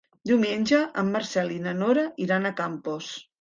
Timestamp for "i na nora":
1.57-2.07